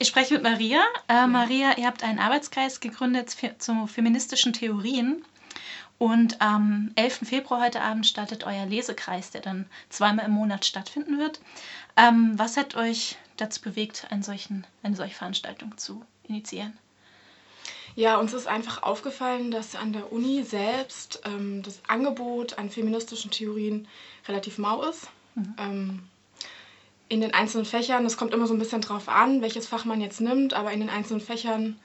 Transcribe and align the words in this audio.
Ich 0.00 0.06
spreche 0.06 0.34
mit 0.34 0.44
Maria. 0.44 0.80
Äh, 1.08 1.26
Maria, 1.26 1.76
ihr 1.76 1.86
habt 1.86 2.04
einen 2.04 2.20
Arbeitskreis 2.20 2.78
gegründet 2.78 3.34
zu 3.58 3.86
feministischen 3.88 4.52
Theorien. 4.52 5.24
Und 5.98 6.40
am 6.40 6.92
11. 6.94 7.22
Februar 7.24 7.64
heute 7.64 7.80
Abend 7.80 8.06
startet 8.06 8.44
euer 8.44 8.66
Lesekreis, 8.66 9.32
der 9.32 9.40
dann 9.40 9.66
zweimal 9.88 10.26
im 10.26 10.30
Monat 10.30 10.64
stattfinden 10.64 11.18
wird. 11.18 11.40
Ähm, 11.96 12.34
was 12.36 12.56
hat 12.56 12.76
euch 12.76 13.16
dazu 13.36 13.60
bewegt, 13.60 14.06
solchen, 14.20 14.64
eine 14.84 14.94
solche 14.94 15.16
Veranstaltung 15.16 15.76
zu 15.76 16.04
initiieren? 16.28 16.78
Ja, 17.96 18.18
uns 18.18 18.32
ist 18.32 18.46
einfach 18.46 18.84
aufgefallen, 18.84 19.50
dass 19.50 19.74
an 19.74 19.92
der 19.92 20.12
Uni 20.12 20.44
selbst 20.44 21.20
ähm, 21.24 21.64
das 21.64 21.80
Angebot 21.88 22.56
an 22.56 22.70
feministischen 22.70 23.32
Theorien 23.32 23.88
relativ 24.28 24.58
mau 24.58 24.84
ist. 24.84 25.08
Mhm. 25.34 25.54
Ähm, 25.58 26.08
in 27.08 27.20
den 27.20 27.32
einzelnen 27.32 27.64
Fächern, 27.64 28.04
es 28.04 28.16
kommt 28.16 28.34
immer 28.34 28.46
so 28.46 28.54
ein 28.54 28.58
bisschen 28.58 28.80
drauf 28.80 29.08
an, 29.08 29.40
welches 29.40 29.66
Fach 29.66 29.84
man 29.84 30.00
jetzt 30.00 30.20
nimmt, 30.20 30.54
aber 30.54 30.72
in 30.72 30.80
den 30.80 30.90
einzelnen 30.90 31.20
Fächern 31.20 31.78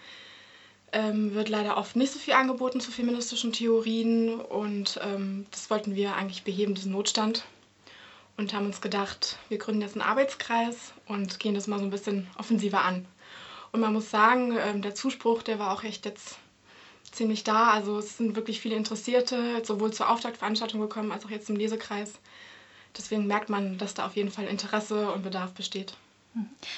ähm, 0.91 1.33
wird 1.33 1.49
leider 1.49 1.77
oft 1.77 1.95
nicht 1.95 2.11
so 2.11 2.19
viel 2.19 2.33
angeboten 2.33 2.79
zu 2.79 2.91
feministischen 2.91 3.51
Theorien 3.53 4.39
und 4.39 4.99
ähm, 5.03 5.45
das 5.51 5.69
wollten 5.69 5.95
wir 5.95 6.15
eigentlich 6.15 6.43
beheben, 6.43 6.75
diesen 6.75 6.91
Notstand. 6.91 7.43
Und 8.35 8.53
haben 8.53 8.65
uns 8.65 8.81
gedacht, 8.81 9.37
wir 9.49 9.59
gründen 9.59 9.81
jetzt 9.81 9.93
einen 9.93 10.01
Arbeitskreis 10.01 10.93
und 11.07 11.39
gehen 11.39 11.53
das 11.53 11.67
mal 11.67 11.77
so 11.77 11.85
ein 11.85 11.91
bisschen 11.91 12.27
offensiver 12.35 12.81
an. 12.81 13.05
Und 13.71 13.79
man 13.79 13.93
muss 13.93 14.09
sagen, 14.09 14.57
ähm, 14.57 14.81
der 14.81 14.95
Zuspruch, 14.95 15.43
der 15.43 15.59
war 15.59 15.71
auch 15.71 15.83
echt 15.83 16.05
jetzt 16.05 16.37
ziemlich 17.11 17.43
da. 17.43 17.69
Also 17.69 17.99
es 17.99 18.17
sind 18.17 18.35
wirklich 18.35 18.59
viele 18.59 18.75
Interessierte, 18.75 19.61
sowohl 19.63 19.93
zur 19.93 20.09
Auftaktveranstaltung 20.09 20.81
gekommen 20.81 21.11
als 21.11 21.25
auch 21.25 21.29
jetzt 21.29 21.49
im 21.49 21.55
Lesekreis. 21.55 22.13
Deswegen 22.97 23.27
merkt 23.27 23.49
man, 23.49 23.77
dass 23.77 23.93
da 23.93 24.05
auf 24.05 24.15
jeden 24.15 24.31
Fall 24.31 24.45
Interesse 24.45 25.11
und 25.11 25.23
Bedarf 25.23 25.53
besteht. 25.53 25.95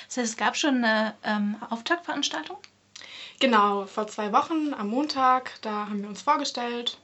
Das 0.08 0.18
heißt, 0.18 0.32
es 0.32 0.38
gab 0.38 0.58
schon 0.58 0.84
eine 0.84 1.16
ähm, 1.24 1.56
Auftaktveranstaltung? 1.70 2.58
Genau, 3.40 3.86
vor 3.86 4.08
zwei 4.08 4.32
Wochen 4.32 4.74
am 4.74 4.90
Montag, 4.90 5.52
da 5.62 5.90
haben 5.90 6.02
wir 6.02 6.10
uns 6.10 6.22
vorgestellt 6.22 6.98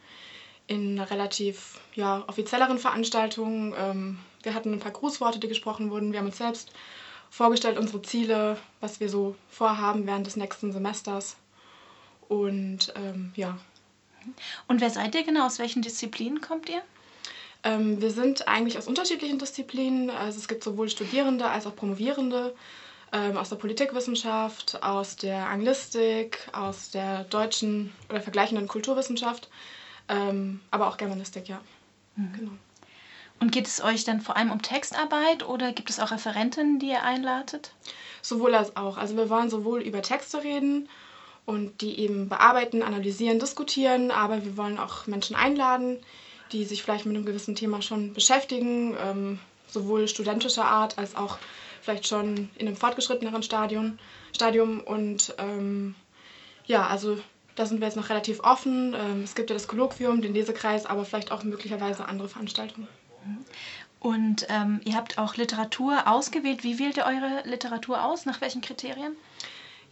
in 0.67 0.97
einer 0.97 1.09
relativ 1.11 1.79
ja, 1.95 2.23
offizielleren 2.27 2.77
Veranstaltung. 2.77 3.73
Ähm, 3.77 4.19
wir 4.43 4.53
hatten 4.53 4.73
ein 4.73 4.79
paar 4.79 4.91
Grußworte, 4.91 5.39
die 5.39 5.49
gesprochen 5.49 5.91
wurden. 5.91 6.13
Wir 6.13 6.19
haben 6.19 6.27
uns 6.27 6.37
selbst 6.37 6.71
vorgestellt, 7.29 7.77
unsere 7.77 8.01
Ziele, 8.01 8.57
was 8.79 8.99
wir 8.99 9.09
so 9.09 9.35
vorhaben 9.49 10.05
während 10.07 10.27
des 10.27 10.37
nächsten 10.37 10.71
Semesters. 10.71 11.35
Und 12.29 12.93
ähm, 12.95 13.33
ja. 13.35 13.57
Und 14.67 14.79
wer 14.79 14.89
seid 14.89 15.15
ihr 15.15 15.23
genau? 15.23 15.45
Aus 15.45 15.59
welchen 15.59 15.81
Disziplinen 15.81 16.39
kommt 16.39 16.69
ihr? 16.69 16.81
Ähm, 17.63 18.01
wir 18.01 18.11
sind 18.11 18.47
eigentlich 18.47 18.77
aus 18.77 18.87
unterschiedlichen 18.87 19.39
Disziplinen. 19.39 20.09
Also 20.09 20.39
es 20.39 20.47
gibt 20.47 20.63
sowohl 20.63 20.89
Studierende 20.89 21.45
als 21.47 21.67
auch 21.67 21.75
Promovierende 21.75 22.55
ähm, 23.11 23.37
aus 23.37 23.49
der 23.49 23.57
Politikwissenschaft, 23.57 24.81
aus 24.81 25.15
der 25.15 25.47
Anglistik, 25.47 26.39
aus 26.53 26.91
der 26.91 27.25
deutschen 27.25 27.93
oder 28.09 28.21
vergleichenden 28.21 28.67
Kulturwissenschaft, 28.67 29.49
ähm, 30.07 30.61
aber 30.71 30.87
auch 30.87 30.97
Germanistik, 30.97 31.47
ja. 31.49 31.59
Mhm. 32.15 32.33
Genau. 32.37 32.51
Und 33.39 33.51
geht 33.51 33.67
es 33.67 33.83
euch 33.83 34.03
dann 34.03 34.21
vor 34.21 34.37
allem 34.37 34.51
um 34.51 34.61
Textarbeit 34.61 35.47
oder 35.47 35.71
gibt 35.71 35.89
es 35.89 35.99
auch 35.99 36.11
Referentinnen, 36.11 36.77
die 36.79 36.89
ihr 36.89 37.03
einladet? 37.03 37.73
Sowohl 38.21 38.53
als 38.53 38.75
auch. 38.77 38.97
Also 38.97 39.17
wir 39.17 39.29
wollen 39.31 39.49
sowohl 39.49 39.81
über 39.81 40.03
Texte 40.03 40.43
reden 40.43 40.87
und 41.45 41.81
die 41.81 41.99
eben 41.99 42.29
bearbeiten, 42.29 42.83
analysieren, 42.83 43.39
diskutieren, 43.39 44.11
aber 44.11 44.45
wir 44.45 44.57
wollen 44.57 44.77
auch 44.77 45.07
Menschen 45.07 45.35
einladen, 45.35 45.97
die 46.51 46.65
sich 46.65 46.83
vielleicht 46.83 47.05
mit 47.05 47.15
einem 47.15 47.25
gewissen 47.25 47.55
Thema 47.55 47.81
schon 47.81 48.13
beschäftigen, 48.13 48.95
ähm, 48.99 49.39
sowohl 49.67 50.07
studentischer 50.07 50.65
Art 50.65 50.97
als 50.97 51.15
auch 51.15 51.37
vielleicht 51.81 52.07
schon 52.07 52.49
in 52.57 52.67
einem 52.67 52.75
fortgeschritteneren 52.75 53.43
Stadium. 53.43 53.97
Stadium. 54.33 54.81
Und 54.81 55.33
ähm, 55.37 55.95
ja, 56.65 56.87
also 56.87 57.17
da 57.55 57.65
sind 57.65 57.79
wir 57.79 57.87
jetzt 57.87 57.97
noch 57.97 58.09
relativ 58.09 58.39
offen. 58.41 58.93
Ähm, 58.93 59.23
es 59.23 59.35
gibt 59.35 59.49
ja 59.49 59.55
das 59.55 59.67
Kolloquium, 59.67 60.21
den 60.21 60.33
Lesekreis, 60.33 60.85
aber 60.85 61.05
vielleicht 61.05 61.31
auch 61.31 61.43
möglicherweise 61.43 62.05
andere 62.05 62.29
Veranstaltungen. 62.29 62.87
Und 63.99 64.47
ähm, 64.49 64.81
ihr 64.83 64.95
habt 64.95 65.17
auch 65.19 65.35
Literatur 65.35 66.07
ausgewählt. 66.07 66.63
Wie 66.63 66.79
wählt 66.79 66.97
ihr 66.97 67.05
eure 67.05 67.43
Literatur 67.45 68.03
aus? 68.03 68.25
Nach 68.25 68.41
welchen 68.41 68.61
Kriterien? 68.61 69.15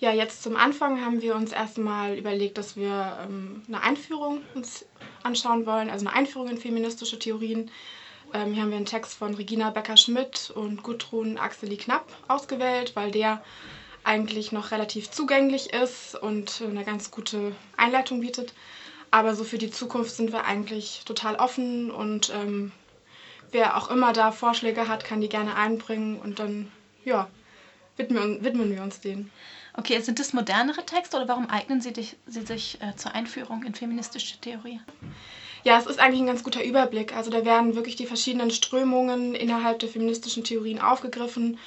Ja, 0.01 0.13
jetzt 0.13 0.43
zum 0.43 0.55
Anfang 0.55 1.03
haben 1.03 1.21
wir 1.21 1.35
uns 1.35 1.51
erstmal 1.51 2.17
überlegt, 2.17 2.57
dass 2.57 2.77
wir 2.77 3.17
ähm, 3.21 3.63
eine 3.67 3.81
Einführung 3.83 4.41
uns 4.55 4.85
anschauen 5.23 5.65
wollen, 5.65 5.89
also 5.89 6.07
eine 6.07 6.15
Einführung 6.15 6.47
in 6.47 6.57
feministische 6.57 7.19
Theorien. 7.19 7.69
Ähm, 8.33 8.53
hier 8.53 8.63
haben 8.63 8.69
wir 8.69 8.77
einen 8.77 8.85
Text 8.85 9.15
von 9.15 9.33
Regina 9.33 9.71
Becker-Schmidt 9.71 10.51
und 10.55 10.83
Gudrun 10.83 11.37
Axeli 11.37 11.75
Knapp 11.75 12.07
ausgewählt, 12.29 12.95
weil 12.95 13.11
der 13.11 13.43
eigentlich 14.05 14.53
noch 14.53 14.71
relativ 14.71 15.11
zugänglich 15.11 15.73
ist 15.73 16.15
und 16.15 16.61
eine 16.65 16.85
ganz 16.85 17.11
gute 17.11 17.53
Einleitung 17.75 18.21
bietet. 18.21 18.53
Aber 19.11 19.35
so 19.35 19.43
für 19.43 19.57
die 19.57 19.69
Zukunft 19.69 20.11
sind 20.11 20.31
wir 20.31 20.45
eigentlich 20.45 21.01
total 21.03 21.35
offen 21.35 21.91
und 21.91 22.31
ähm, 22.33 22.71
wer 23.51 23.75
auch 23.75 23.91
immer 23.91 24.13
da 24.13 24.31
Vorschläge 24.31 24.87
hat, 24.87 25.03
kann 25.03 25.19
die 25.19 25.27
gerne 25.27 25.55
einbringen 25.55 26.17
und 26.21 26.39
dann, 26.39 26.71
ja, 27.03 27.27
widmen, 27.97 28.41
widmen 28.45 28.71
wir 28.73 28.81
uns 28.81 29.01
denen. 29.01 29.29
Okay, 29.79 30.01
sind 30.01 30.19
das 30.19 30.33
modernere 30.33 30.85
Texte 30.85 31.15
oder 31.15 31.29
warum 31.29 31.49
eignen 31.49 31.79
sie, 31.79 31.93
dich, 31.93 32.17
sie 32.27 32.41
sich 32.41 32.79
äh, 32.81 32.97
zur 32.97 33.15
Einführung 33.15 33.63
in 33.63 33.73
feministische 33.73 34.37
Theorie? 34.41 34.81
Ja, 35.63 35.77
es 35.77 35.85
ist 35.85 35.99
eigentlich 35.99 36.19
ein 36.19 36.27
ganz 36.27 36.43
guter 36.43 36.61
Überblick. 36.61 37.15
Also 37.15 37.31
da 37.31 37.45
werden 37.45 37.75
wirklich 37.75 37.95
die 37.95 38.05
verschiedenen 38.05 38.51
Strömungen 38.51 39.35
innerhalb 39.35 39.79
der 39.79 39.87
feministischen 39.87 40.43
Theorien 40.43 40.81
aufgegriffen, 40.81 41.59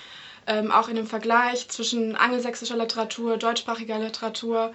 ähm, 0.46 0.70
auch 0.70 0.88
in 0.88 0.96
dem 0.96 1.06
Vergleich 1.06 1.70
zwischen 1.70 2.14
angelsächsischer 2.14 2.76
Literatur, 2.76 3.38
deutschsprachiger 3.38 3.98
Literatur 3.98 4.74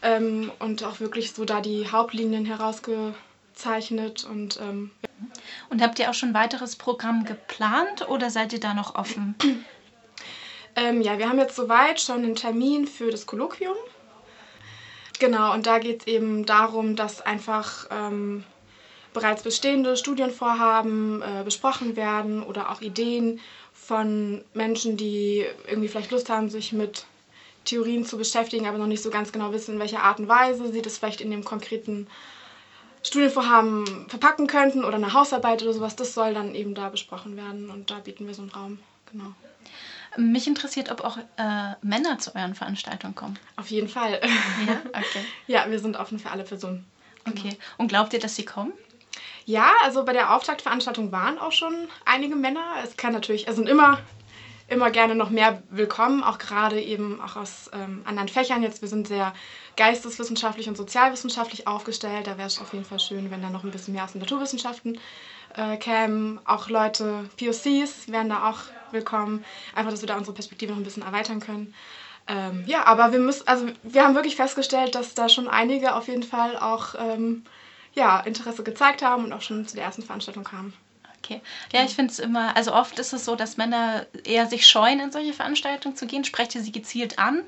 ähm, 0.00 0.50
und 0.58 0.82
auch 0.82 1.00
wirklich 1.00 1.32
so 1.32 1.44
da 1.44 1.60
die 1.60 1.86
Hauptlinien 1.92 2.46
herausgezeichnet 2.46 4.24
und 4.24 4.58
ähm, 4.58 4.90
und 5.68 5.82
habt 5.82 5.98
ihr 5.98 6.08
auch 6.08 6.14
schon 6.14 6.30
ein 6.30 6.34
weiteres 6.34 6.76
Programm 6.76 7.26
geplant 7.26 8.08
oder 8.08 8.30
seid 8.30 8.54
ihr 8.54 8.60
da 8.60 8.72
noch 8.72 8.94
offen? 8.94 9.34
Ähm, 10.80 11.02
ja, 11.02 11.18
wir 11.18 11.28
haben 11.28 11.38
jetzt 11.38 11.56
soweit 11.56 12.00
schon 12.00 12.24
einen 12.24 12.36
Termin 12.36 12.86
für 12.86 13.10
das 13.10 13.26
Kolloquium. 13.26 13.76
Genau, 15.18 15.52
und 15.52 15.66
da 15.66 15.78
geht 15.78 16.00
es 16.00 16.06
eben 16.06 16.46
darum, 16.46 16.96
dass 16.96 17.20
einfach 17.20 17.86
ähm, 17.90 18.44
bereits 19.12 19.42
bestehende 19.42 19.98
Studienvorhaben 19.98 21.20
äh, 21.20 21.44
besprochen 21.44 21.96
werden 21.96 22.42
oder 22.42 22.70
auch 22.70 22.80
Ideen 22.80 23.40
von 23.74 24.42
Menschen, 24.54 24.96
die 24.96 25.44
irgendwie 25.68 25.88
vielleicht 25.88 26.12
Lust 26.12 26.30
haben, 26.30 26.48
sich 26.48 26.72
mit 26.72 27.04
Theorien 27.66 28.06
zu 28.06 28.16
beschäftigen, 28.16 28.66
aber 28.66 28.78
noch 28.78 28.86
nicht 28.86 29.02
so 29.02 29.10
ganz 29.10 29.32
genau 29.32 29.52
wissen, 29.52 29.74
in 29.74 29.80
welcher 29.80 30.02
Art 30.02 30.18
und 30.18 30.28
Weise 30.28 30.72
sie 30.72 30.80
das 30.80 30.96
vielleicht 30.96 31.20
in 31.20 31.30
dem 31.30 31.44
konkreten 31.44 32.06
Studienvorhaben 33.02 34.08
verpacken 34.08 34.46
könnten 34.46 34.84
oder 34.84 34.96
eine 34.96 35.12
Hausarbeit 35.12 35.62
oder 35.62 35.72
sowas. 35.72 35.96
Das 35.96 36.14
soll 36.14 36.34
dann 36.34 36.54
eben 36.54 36.74
da 36.74 36.88
besprochen 36.88 37.36
werden 37.36 37.70
und 37.70 37.90
da 37.90 38.00
bieten 38.00 38.26
wir 38.26 38.34
so 38.34 38.42
einen 38.42 38.50
Raum. 38.50 38.78
Genau. 39.10 39.32
Mich 40.16 40.46
interessiert, 40.46 40.90
ob 40.90 41.02
auch 41.02 41.18
äh, 41.18 41.74
Männer 41.82 42.18
zu 42.18 42.34
euren 42.34 42.54
Veranstaltungen 42.54 43.14
kommen. 43.14 43.38
Auf 43.56 43.70
jeden 43.70 43.88
Fall. 43.88 44.20
Ja, 44.66 44.82
okay. 44.88 45.24
ja, 45.46 45.70
wir 45.70 45.78
sind 45.78 45.96
offen 45.96 46.18
für 46.18 46.30
alle 46.30 46.42
Personen. 46.42 46.84
Genau. 47.24 47.40
Okay. 47.40 47.56
Und 47.78 47.88
glaubt 47.88 48.12
ihr, 48.12 48.18
dass 48.18 48.34
sie 48.34 48.44
kommen? 48.44 48.72
Ja, 49.44 49.72
also 49.82 50.04
bei 50.04 50.12
der 50.12 50.34
Auftaktveranstaltung 50.34 51.12
waren 51.12 51.38
auch 51.38 51.52
schon 51.52 51.88
einige 52.04 52.36
Männer. 52.36 52.74
Es 52.84 52.96
kann 52.96 53.12
natürlich, 53.12 53.48
es 53.48 53.56
sind 53.56 53.68
immer, 53.68 54.00
immer 54.70 54.90
gerne 54.90 55.14
noch 55.14 55.30
mehr 55.30 55.62
willkommen, 55.70 56.22
auch 56.22 56.38
gerade 56.38 56.80
eben 56.80 57.20
auch 57.20 57.36
aus 57.36 57.70
ähm, 57.72 58.02
anderen 58.04 58.28
Fächern. 58.28 58.62
Jetzt, 58.62 58.82
wir 58.82 58.88
sind 58.88 59.08
sehr 59.08 59.34
geisteswissenschaftlich 59.76 60.68
und 60.68 60.76
sozialwissenschaftlich 60.76 61.66
aufgestellt. 61.66 62.28
Da 62.28 62.38
wäre 62.38 62.46
es 62.46 62.60
auf 62.60 62.72
jeden 62.72 62.84
Fall 62.84 63.00
schön, 63.00 63.30
wenn 63.30 63.42
da 63.42 63.50
noch 63.50 63.64
ein 63.64 63.72
bisschen 63.72 63.94
mehr 63.94 64.04
aus 64.04 64.12
den 64.12 64.20
Naturwissenschaften 64.20 64.98
äh, 65.56 65.76
kämen. 65.76 66.40
Auch 66.44 66.68
Leute, 66.68 67.28
POCs 67.36 68.08
wären 68.08 68.28
da 68.28 68.48
auch 68.48 68.60
willkommen. 68.92 69.44
Einfach, 69.74 69.90
dass 69.90 70.02
wir 70.02 70.08
da 70.08 70.16
unsere 70.16 70.34
Perspektive 70.34 70.70
noch 70.70 70.78
ein 70.78 70.84
bisschen 70.84 71.02
erweitern 71.02 71.40
können. 71.40 71.74
Ähm, 72.28 72.62
ja, 72.66 72.86
aber 72.86 73.10
wir 73.10 73.18
müssen, 73.18 73.48
also 73.48 73.66
wir 73.82 74.04
haben 74.04 74.14
wirklich 74.14 74.36
festgestellt, 74.36 74.94
dass 74.94 75.14
da 75.14 75.28
schon 75.28 75.48
einige 75.48 75.96
auf 75.96 76.06
jeden 76.06 76.22
Fall 76.22 76.56
auch 76.56 76.94
ähm, 76.96 77.44
ja, 77.94 78.20
Interesse 78.20 78.62
gezeigt 78.62 79.02
haben 79.02 79.24
und 79.24 79.32
auch 79.32 79.42
schon 79.42 79.66
zu 79.66 79.74
der 79.74 79.84
ersten 79.84 80.02
Veranstaltung 80.02 80.44
kamen. 80.44 80.72
Okay. 81.22 81.40
Ja, 81.72 81.84
ich 81.84 81.94
finde 81.94 82.12
es 82.12 82.18
immer, 82.18 82.56
also 82.56 82.72
oft 82.72 82.98
ist 82.98 83.12
es 83.12 83.24
so, 83.24 83.36
dass 83.36 83.56
Männer 83.56 84.06
eher 84.24 84.46
sich 84.46 84.66
scheuen, 84.66 85.00
in 85.00 85.12
solche 85.12 85.32
Veranstaltungen 85.32 85.96
zu 85.96 86.06
gehen. 86.06 86.24
Sprecht 86.24 86.54
ihr 86.54 86.62
sie 86.62 86.72
gezielt 86.72 87.18
an? 87.18 87.42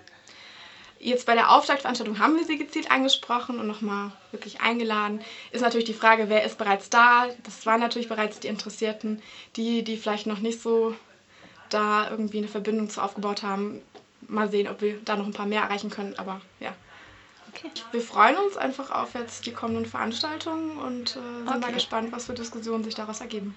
Jetzt 0.99 1.27
bei 1.27 1.35
der 1.35 1.51
Auftaktveranstaltung 1.51 2.21
haben 2.21 2.37
wir 2.37 2.45
sie 2.45 2.59
gezielt 2.59 2.93
angesprochen 2.93 3.59
und 3.59 3.67
nochmal 3.67 4.13
wirklich 4.31 4.61
eingeladen. 4.61 5.21
Ist 5.51 5.63
natürlich 5.63 5.87
die 5.87 5.95
Frage, 5.95 6.29
wer 6.29 6.45
ist 6.45 6.59
bereits 6.59 6.91
da? 6.91 7.27
Das 7.43 7.67
waren 7.67 7.81
natürlich 7.81 8.09
bereits 8.09 8.39
die 8.39 8.47
Interessierten, 8.47 9.21
die, 9.57 9.83
die 9.83 9.97
vielleicht 9.97 10.29
noch 10.29 10.39
nicht 10.39 10.63
so 10.63 10.95
da 11.71 12.09
irgendwie 12.09 12.39
eine 12.39 12.47
Verbindung 12.47 12.89
zu 12.89 13.03
aufgebaut 13.03 13.43
haben. 13.43 13.83
Mal 14.29 14.49
sehen, 14.49 14.69
ob 14.69 14.81
wir 14.81 15.01
da 15.05 15.17
noch 15.17 15.27
ein 15.27 15.33
paar 15.33 15.47
mehr 15.47 15.63
erreichen 15.63 15.91
können, 15.91 16.15
aber 16.19 16.41
ja. 16.61 16.73
Okay. 17.65 17.71
Wir 17.93 18.01
freuen 18.01 18.37
uns 18.37 18.57
einfach 18.57 18.91
auf 18.91 19.15
jetzt 19.15 19.47
die 19.47 19.53
kommenden 19.53 19.87
Veranstaltungen 19.87 20.79
und 20.79 21.11
äh, 21.11 21.13
sind 21.13 21.49
okay. 21.49 21.59
mal 21.61 21.73
gespannt, 21.73 22.13
was 22.13 22.27
für 22.27 22.35
Diskussionen 22.35 22.83
sich 22.83 22.95
daraus 22.95 23.21
ergeben. 23.21 23.57